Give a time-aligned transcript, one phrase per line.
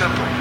[0.00, 0.39] simple.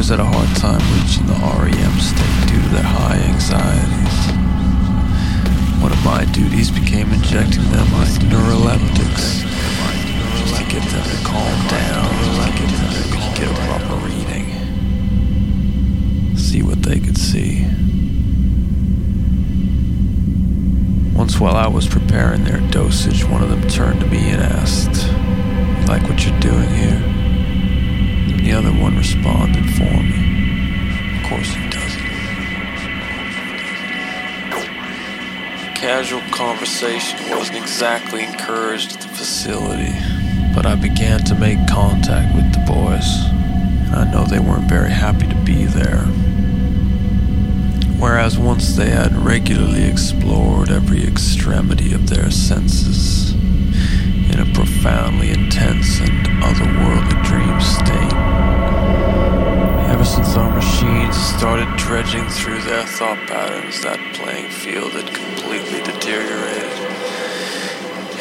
[0.00, 4.16] Boys had a hard time reaching the REM state due to their high anxieties.
[5.82, 9.44] One of my duties became injecting them with neuroleptics
[10.38, 12.08] just to get them to calm down,
[12.56, 14.46] get them to get proper reading,
[16.34, 17.66] see what they could see.
[21.14, 25.06] Once while I was preparing their dosage, one of them turned to me and asked,
[25.88, 27.19] like what you're doing here?
[28.50, 31.18] The other one responded for me.
[31.18, 32.00] Of course he doesn't.
[35.76, 39.94] Casual conversation wasn't exactly encouraged at the facility,
[40.52, 43.24] but I began to make contact with the boys,
[43.86, 46.06] and I know they weren't very happy to be there.
[48.00, 53.32] Whereas once they had regularly explored every extremity of their senses
[54.32, 58.12] in a profoundly intense and otherworldly dream state.
[59.90, 65.82] Ever since our machines started dredging through their thought patterns, that playing field had completely
[65.82, 66.70] deteriorated.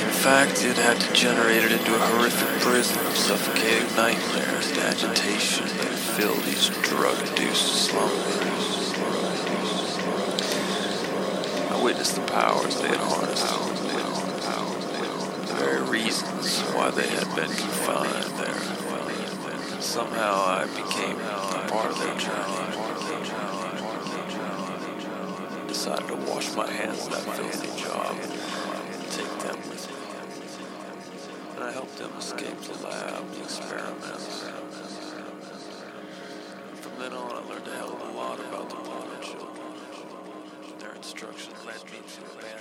[0.01, 5.93] In fact, it had degenerated into a horrific prison of suffocating nightmares and agitation that
[6.17, 8.93] filled these drug-induced slumbers.
[11.71, 13.78] I witnessed the powers they had harnessed,
[15.59, 19.81] very reasons why they had been confined there.
[19.81, 22.69] Somehow I became a part of their journey.
[25.67, 29.95] Decided to wash my hands of that filthy job and take them with me.
[31.55, 34.45] And I helped them escape the lab, the experiments.
[36.75, 39.49] From then on, I learned a hell of a lot about the Water Children.
[40.79, 42.58] Their instruction led me to abandon